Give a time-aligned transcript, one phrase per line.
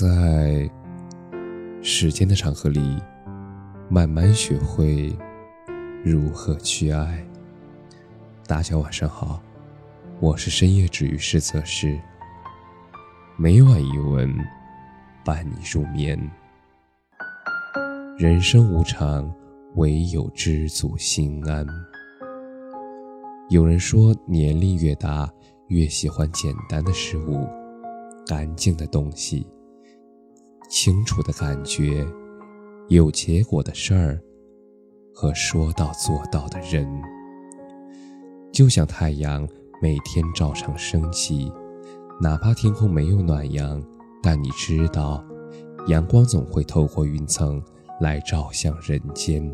[0.00, 0.70] 在
[1.82, 3.02] 时间的长河里，
[3.88, 5.12] 慢慢学会
[6.04, 7.26] 如何去爱。
[8.46, 9.42] 大家晚上好，
[10.20, 11.98] 我是深夜治愈师泽师，
[13.36, 14.32] 每晚一文
[15.24, 16.16] 伴你入眠。
[18.16, 19.28] 人生无常，
[19.74, 21.66] 唯有知足心安。
[23.48, 25.28] 有人说，年龄越大，
[25.66, 27.44] 越喜欢简单的事物，
[28.28, 29.44] 干净的东西。
[30.68, 32.06] 清楚的感觉，
[32.88, 34.20] 有结果的事儿，
[35.14, 36.86] 和说到做到的人，
[38.52, 39.48] 就像太阳
[39.80, 41.50] 每天照常升起，
[42.20, 43.82] 哪怕天空没有暖阳，
[44.22, 45.24] 但你知道，
[45.86, 47.62] 阳光总会透过云层
[47.98, 49.50] 来照向人间，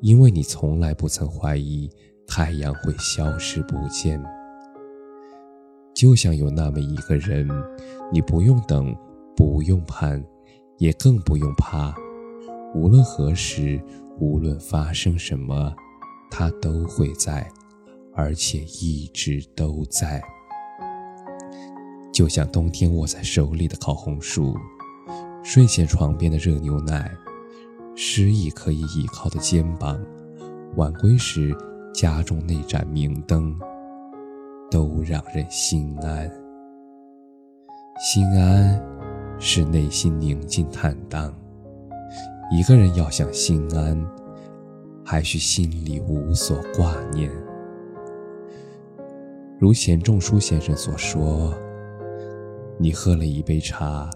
[0.00, 1.86] 因为你从来不曾怀疑
[2.26, 4.18] 太阳会消失不见。
[5.94, 7.46] 就像有那么一个人，
[8.10, 8.96] 你不用等。
[9.38, 10.20] 不用盼，
[10.78, 11.94] 也更不用怕。
[12.74, 13.80] 无论何时，
[14.18, 15.72] 无论发生什么，
[16.28, 17.48] 他都会在，
[18.16, 20.20] 而且一直都在。
[22.12, 24.56] 就像冬天握在手里的烤红薯，
[25.44, 27.08] 睡前床边的热牛奶，
[27.94, 30.04] 失意可以倚靠的肩膀，
[30.74, 31.56] 晚归时
[31.94, 33.56] 家中那盏明灯，
[34.68, 36.28] 都让人心安。
[38.00, 38.97] 心安。
[39.40, 41.32] 是内心宁静坦荡。
[42.50, 44.04] 一个人要想心安，
[45.04, 47.30] 还需心里无所挂念。
[49.58, 51.54] 如钱钟书先生所说
[52.78, 54.10] ：“你喝了一杯茶，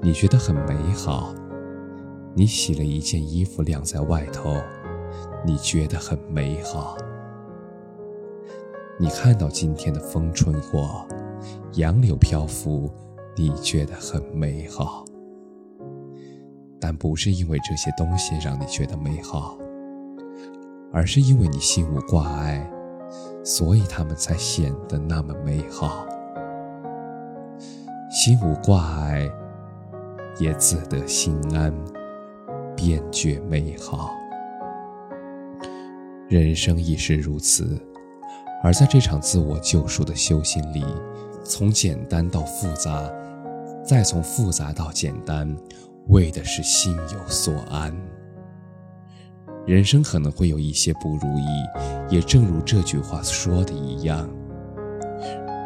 [0.00, 1.34] 你觉得很美好；
[2.34, 4.56] 你洗了一件衣服晾在外头，
[5.44, 6.96] 你觉得很美好；
[8.98, 11.06] 你看到今天的风吹过，
[11.74, 12.88] 杨柳飘拂。”
[13.40, 15.02] 你觉得很美好，
[16.78, 19.56] 但不是因为这些东西让你觉得美好，
[20.92, 22.70] 而是因为你心无挂碍，
[23.42, 26.06] 所以他们才显得那么美好。
[28.10, 29.26] 心无挂碍，
[30.38, 31.72] 也自得心安，
[32.76, 34.10] 便觉美好。
[36.28, 37.80] 人生亦是如此，
[38.62, 40.84] 而在这场自我救赎的修行里，
[41.42, 43.10] 从简单到复杂。
[43.90, 45.52] 再从复杂到简单，
[46.10, 47.92] 为的是心有所安。
[49.66, 54.30] 人生可能会有一些不如意，也正如这句话说的一样：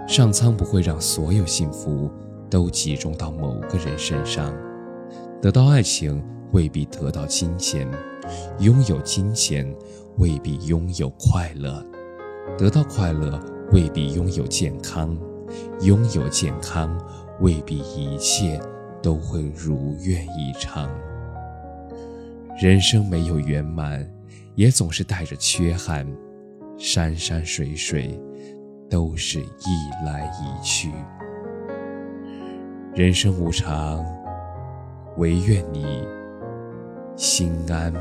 [0.09, 2.11] 上苍不会让所有幸福
[2.49, 4.51] 都集中到某个人身上。
[5.43, 7.87] 得到爱情未必得到金钱，
[8.59, 9.71] 拥有金钱
[10.17, 11.85] 未必拥有快乐，
[12.57, 13.39] 得到快乐
[13.71, 15.15] 未必拥有健康，
[15.83, 16.99] 拥有健康。
[17.41, 18.61] 未必一切
[19.03, 20.89] 都会如愿以偿。
[22.61, 24.09] 人生没有圆满，
[24.55, 26.07] 也总是带着缺憾。
[26.77, 28.21] 山山水水，
[28.91, 30.91] 都是一来一去。
[32.95, 34.05] 人生无常，
[35.17, 36.05] 唯愿你
[37.17, 37.93] 心安。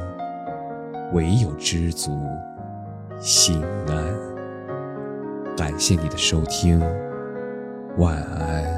[1.14, 2.12] 唯有知足，
[3.20, 3.96] 心安。
[5.56, 6.80] 感谢你的收听，
[7.98, 8.73] 晚安。